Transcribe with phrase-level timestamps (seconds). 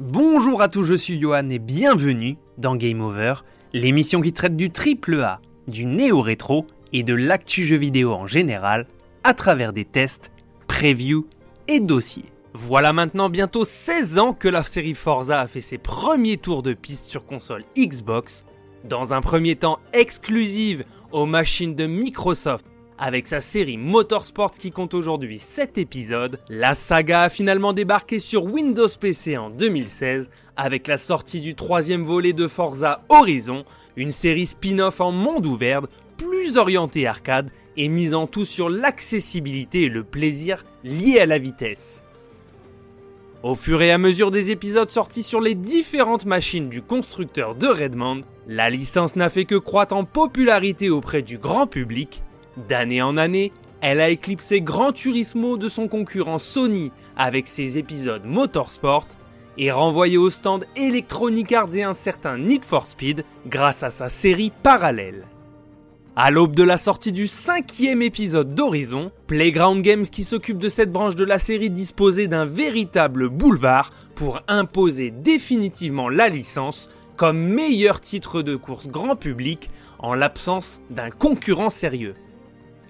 [0.00, 3.34] Bonjour à tous, je suis Johan et bienvenue dans Game Over,
[3.72, 8.88] l'émission qui traite du triple A, du néo-rétro et de l'actu jeu vidéo en général
[9.22, 10.32] à travers des tests,
[10.66, 11.28] previews
[11.68, 12.24] et dossiers.
[12.54, 16.72] Voilà maintenant bientôt 16 ans que la série Forza a fait ses premiers tours de
[16.72, 18.44] piste sur console Xbox,
[18.82, 20.82] dans un premier temps exclusive
[21.12, 22.66] aux machines de Microsoft
[22.98, 28.44] avec sa série Motorsports qui compte aujourd'hui 7 épisodes, la saga a finalement débarqué sur
[28.44, 33.64] Windows PC en 2016 avec la sortie du troisième volet de Forza Horizon,
[33.96, 35.82] une série spin-off en monde ouvert,
[36.16, 42.02] plus orientée arcade et misant tout sur l'accessibilité et le plaisir liés à la vitesse.
[43.42, 47.66] Au fur et à mesure des épisodes sortis sur les différentes machines du constructeur de
[47.66, 52.22] Redmond, la licence n'a fait que croître en popularité auprès du grand public.
[52.56, 58.24] D'année en année, elle a éclipsé Gran Turismo de son concurrent Sony avec ses épisodes
[58.24, 59.08] Motorsport
[59.58, 64.08] et renvoyé au stand Electronic Arts et un certain Need for Speed grâce à sa
[64.08, 65.26] série parallèle.
[66.16, 70.92] À l'aube de la sortie du cinquième épisode d'Horizon, Playground Games qui s'occupe de cette
[70.92, 78.00] branche de la série disposait d'un véritable boulevard pour imposer définitivement la licence comme meilleur
[78.00, 82.14] titre de course grand public en l'absence d'un concurrent sérieux.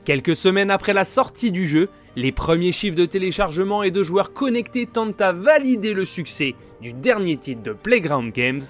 [0.05, 4.34] Quelques semaines après la sortie du jeu, les premiers chiffres de téléchargement et de joueurs
[4.34, 8.61] connectés tentent à valider le succès du dernier titre de Playground Games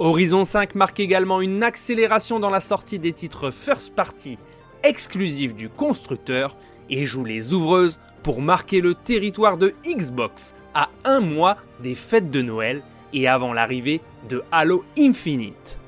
[0.00, 4.38] Horizon 5 marque également une accélération dans la sortie des titres first party
[4.82, 6.56] exclusifs du constructeur
[6.88, 12.30] et joue les ouvreuses pour marquer le territoire de Xbox à un mois des fêtes
[12.30, 12.82] de Noël
[13.12, 15.78] et avant l'arrivée de Halo Infinite.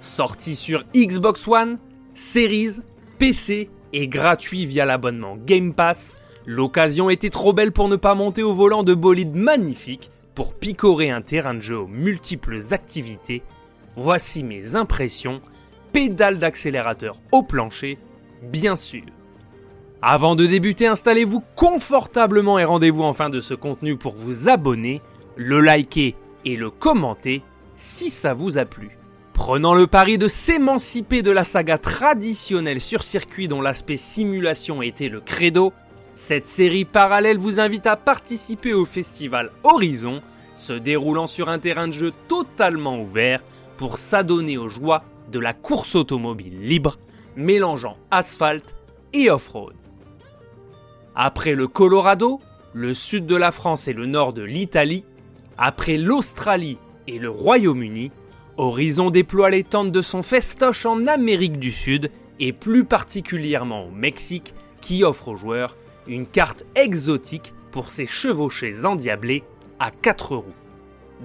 [0.00, 1.78] Sorti sur Xbox One,
[2.14, 2.80] Series,
[3.20, 8.42] PC et gratuit via l'abonnement Game Pass, l'occasion était trop belle pour ne pas monter
[8.42, 13.42] au volant de bolides magnifiques pour picorer un terrain de jeu aux multiples activités,
[13.96, 15.42] voici mes impressions,
[15.92, 17.98] pédale d'accélérateur au plancher,
[18.42, 19.04] bien sûr.
[20.00, 25.00] Avant de débuter, installez-vous confortablement et rendez-vous en fin de ce contenu pour vous abonner,
[25.36, 27.42] le liker et le commenter
[27.76, 28.98] si ça vous a plu.
[29.42, 35.08] Prenant le pari de s'émanciper de la saga traditionnelle sur circuit dont l'aspect simulation était
[35.08, 35.72] le credo,
[36.14, 40.22] cette série parallèle vous invite à participer au festival Horizon,
[40.54, 43.42] se déroulant sur un terrain de jeu totalement ouvert
[43.78, 45.02] pour s'adonner aux joies
[45.32, 47.00] de la course automobile libre,
[47.34, 48.76] mélangeant asphalte
[49.12, 49.74] et off-road.
[51.16, 52.38] Après le Colorado,
[52.74, 55.04] le sud de la France et le nord de l'Italie,
[55.58, 58.12] après l'Australie et le Royaume-Uni,
[58.58, 63.90] Horizon déploie les tentes de son festoche en Amérique du Sud et plus particulièrement au
[63.90, 64.52] Mexique
[64.82, 65.76] qui offre aux joueurs
[66.06, 69.42] une carte exotique pour ses chevauchés endiablés
[69.78, 70.52] à 4 roues.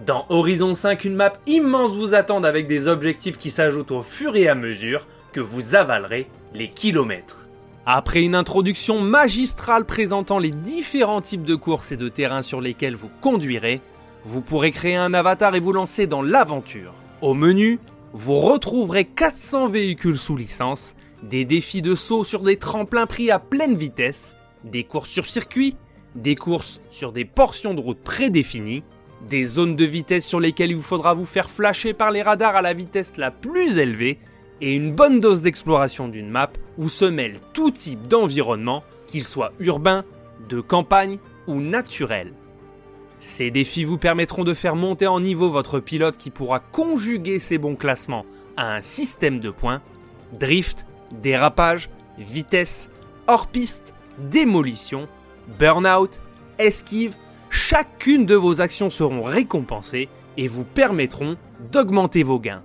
[0.05, 4.35] Dans Horizon 5, une map immense vous attend avec des objectifs qui s'ajoutent au fur
[4.37, 7.47] et à mesure que vous avalerez les kilomètres.
[7.85, 12.95] Après une introduction magistrale présentant les différents types de courses et de terrains sur lesquels
[12.95, 13.81] vous conduirez,
[14.23, 16.93] vous pourrez créer un avatar et vous lancer dans l'aventure.
[17.19, 17.79] Au menu,
[18.13, 23.39] vous retrouverez 400 véhicules sous licence, des défis de saut sur des tremplins pris à
[23.39, 25.75] pleine vitesse, des courses sur circuit,
[26.13, 28.83] des courses sur des portions de route prédéfinies,
[29.27, 32.55] des zones de vitesse sur lesquelles il vous faudra vous faire flasher par les radars
[32.55, 34.19] à la vitesse la plus élevée,
[34.61, 39.53] et une bonne dose d'exploration d'une map où se mêle tout type d'environnement, qu'il soit
[39.59, 40.05] urbain,
[40.49, 41.17] de campagne
[41.47, 42.33] ou naturel.
[43.19, 47.57] Ces défis vous permettront de faire monter en niveau votre pilote qui pourra conjuguer ses
[47.57, 48.25] bons classements
[48.57, 49.81] à un système de points,
[50.33, 50.85] drift,
[51.21, 52.89] dérapage, vitesse,
[53.27, 55.07] hors-piste, démolition,
[55.59, 56.19] burn-out,
[56.59, 57.15] esquive,
[57.49, 61.37] chacune de vos actions seront récompensées et vous permettront
[61.71, 62.63] d'augmenter vos gains.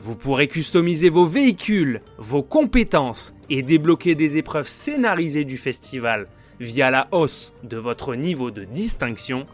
[0.00, 6.28] Vous pourrez customiser vos véhicules, vos compétences et débloquer des épreuves scénarisées du festival
[6.60, 9.46] via la hausse de votre niveau de distinction.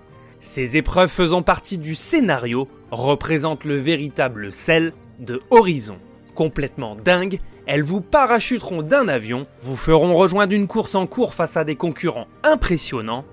[0.47, 5.97] Ces épreuves faisant partie du scénario représentent le véritable sel de Horizon.
[6.35, 11.57] Complètement dingue, elles vous parachuteront d'un avion, vous feront rejoindre une course en cours face
[11.57, 13.25] à des concurrents impressionnants,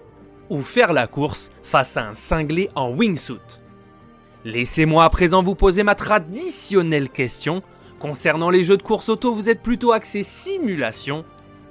[0.50, 3.60] ou faire la course face à un cinglé en wingsuit.
[4.46, 7.62] Laissez-moi à présent vous poser ma traditionnelle question.
[8.00, 11.26] Concernant les jeux de course auto, vous êtes plutôt axé simulation,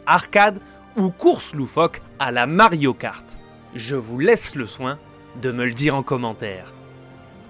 [0.05, 0.61] arcade
[0.99, 3.39] ou course loufoque à la Mario Kart
[3.75, 4.99] Je vous laisse le soin
[5.41, 6.73] de me le dire en commentaire.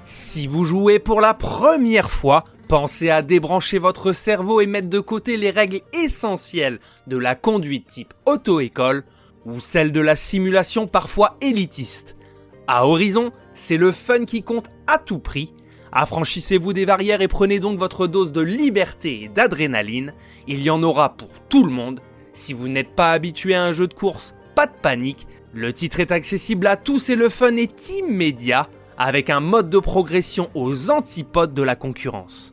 [0.05, 5.01] Si vous jouez pour la première fois, pensez à débrancher votre cerveau et mettre de
[5.01, 9.05] côté les règles essentielles de la conduite type auto-école
[9.47, 12.17] ou celle de la simulation parfois élitiste.
[12.67, 15.53] À Horizon, c'est le fun qui compte à tout prix.
[15.93, 20.15] Affranchissez-vous des barrières et prenez donc votre dose de liberté et d'adrénaline.
[20.47, 22.01] Il y en aura pour tout le monde.
[22.33, 25.27] Si vous n'êtes pas habitué à un jeu de course, pas de panique.
[25.53, 29.81] Le titre est accessible à tous et le fun est immédiat avec un mode de
[29.81, 32.53] progression aux antipodes de la concurrence.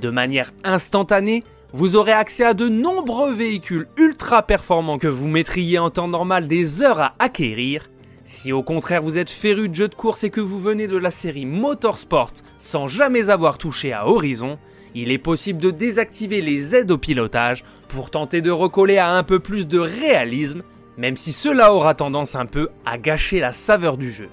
[0.00, 5.78] De manière instantanée, vous aurez accès à de nombreux véhicules ultra performants que vous mettriez
[5.78, 7.88] en temps normal des heures à acquérir.
[8.24, 10.96] Si au contraire vous êtes féru de jeux de course et que vous venez de
[10.96, 14.58] la série Motorsport sans jamais avoir touché à Horizon,
[14.96, 19.22] il est possible de désactiver les aides au pilotage pour tenter de recoller à un
[19.22, 20.62] peu plus de réalisme,
[20.96, 24.28] même si cela aura tendance un peu à gâcher la saveur du jeu.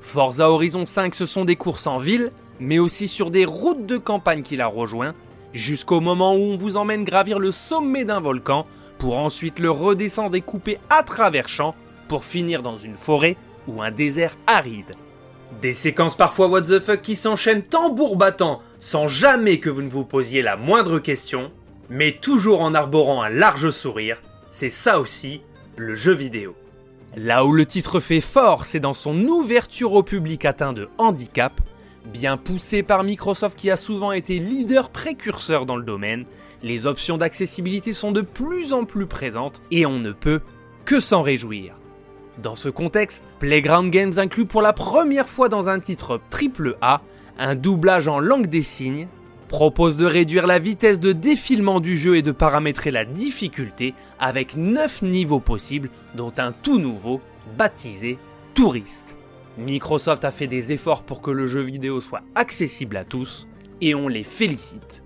[0.00, 3.96] Forza Horizon 5 ce sont des courses en ville, mais aussi sur des routes de
[3.96, 5.14] campagne qui la rejoint,
[5.52, 8.66] jusqu'au moment où on vous emmène gravir le sommet d'un volcan
[8.98, 11.74] pour ensuite le redescendre et couper à travers champs
[12.08, 13.36] pour finir dans une forêt
[13.66, 14.94] ou un désert aride.
[15.62, 19.88] Des séquences parfois what the fuck qui s'enchaînent tambour battant sans jamais que vous ne
[19.88, 21.50] vous posiez la moindre question,
[21.88, 24.20] mais toujours en arborant un large sourire,
[24.50, 25.42] c'est ça aussi
[25.76, 26.54] le jeu vidéo.
[27.16, 31.60] Là où le titre fait fort, c'est dans son ouverture au public atteint de handicap,
[32.04, 36.26] Bien poussé par Microsoft qui a souvent été leader précurseur dans le domaine,
[36.62, 40.42] les options d'accessibilité sont de plus en plus présentes et on ne peut
[40.84, 41.74] que s'en réjouir.
[42.42, 47.00] Dans ce contexte, Playground Games inclut pour la première fois dans un titre AAA
[47.38, 49.08] un doublage en langue des signes,
[49.48, 54.56] propose de réduire la vitesse de défilement du jeu et de paramétrer la difficulté avec
[54.56, 57.20] 9 niveaux possibles, dont un tout nouveau,
[57.56, 58.18] baptisé
[58.54, 59.16] Touriste.
[59.58, 63.46] Microsoft a fait des efforts pour que le jeu vidéo soit accessible à tous,
[63.80, 65.02] et on les félicite.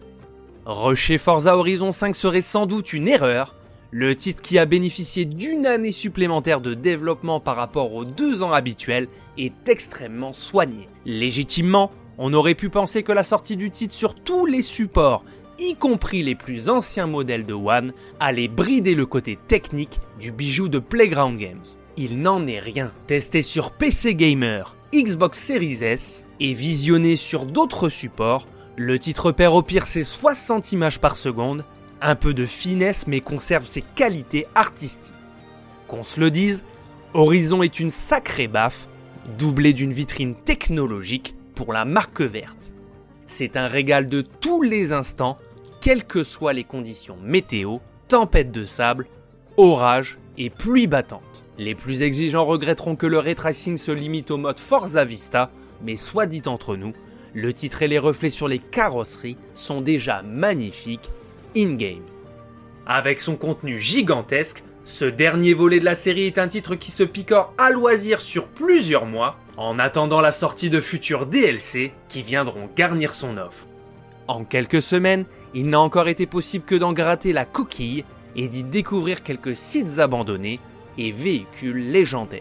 [0.64, 3.54] Rusher Forza Horizon 5 serait sans doute une erreur,
[3.90, 8.52] le titre qui a bénéficié d'une année supplémentaire de développement par rapport aux deux ans
[8.52, 9.08] habituels
[9.38, 10.90] est extrêmement soigné.
[11.06, 15.24] Légitimement, on aurait pu penser que la sortie du titre sur tous les supports,
[15.58, 20.68] y compris les plus anciens modèles de One, allait brider le côté technique du bijou
[20.68, 21.64] de Playground Games
[21.98, 22.92] il n'en est rien.
[23.08, 29.52] Testé sur PC Gamer, Xbox Series S et visionné sur d'autres supports, le titre perd
[29.54, 31.64] au pire ses 60 images par seconde,
[32.00, 35.12] un peu de finesse mais conserve ses qualités artistiques.
[35.88, 36.64] Qu'on se le dise,
[37.14, 38.88] Horizon est une sacrée baffe,
[39.36, 42.72] doublée d'une vitrine technologique pour la marque verte.
[43.26, 45.38] C'est un régal de tous les instants,
[45.80, 49.08] quelles que soient les conditions météo, tempête de sable,
[49.56, 51.44] orage et pluie battante.
[51.58, 55.50] Les plus exigeants regretteront que le ray tracing se limite au mode Forza Vista,
[55.82, 56.92] mais soit dit entre nous,
[57.34, 61.10] le titre et les reflets sur les carrosseries sont déjà magnifiques
[61.56, 62.06] in-game.
[62.86, 67.02] Avec son contenu gigantesque, ce dernier volet de la série est un titre qui se
[67.02, 72.70] picore à loisir sur plusieurs mois, en attendant la sortie de futurs DLC qui viendront
[72.74, 73.66] garnir son offre.
[74.28, 78.62] En quelques semaines, il n'a encore été possible que d'en gratter la coquille et d'y
[78.62, 80.58] découvrir quelques sites abandonnés
[80.96, 82.40] et véhicules légendaires.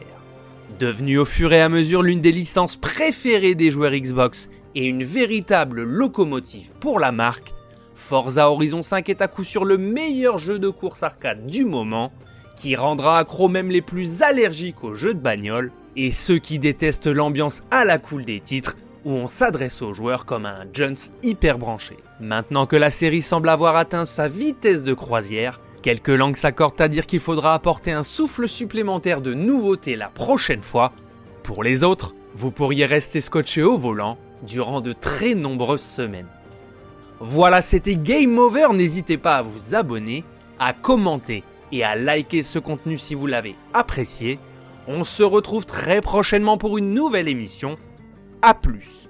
[0.79, 5.03] Devenu au fur et à mesure l'une des licences préférées des joueurs Xbox et une
[5.03, 7.53] véritable locomotive pour la marque,
[7.93, 12.13] Forza Horizon 5 est à coup sûr le meilleur jeu de course arcade du moment,
[12.57, 17.07] qui rendra accro même les plus allergiques aux jeux de bagnole et ceux qui détestent
[17.07, 18.75] l'ambiance à la cool des titres
[19.05, 21.95] où on s'adresse aux joueurs comme un Jones hyper branché.
[22.19, 26.87] Maintenant que la série semble avoir atteint sa vitesse de croisière, Quelques langues s'accordent à
[26.87, 30.91] dire qu'il faudra apporter un souffle supplémentaire de nouveauté la prochaine fois.
[31.43, 36.27] Pour les autres, vous pourriez rester scotché au volant durant de très nombreuses semaines.
[37.19, 38.73] Voilà, c'était Game Over.
[38.73, 40.23] N'hésitez pas à vous abonner,
[40.59, 44.39] à commenter et à liker ce contenu si vous l'avez apprécié.
[44.87, 47.77] On se retrouve très prochainement pour une nouvelle émission.
[48.41, 49.06] A plus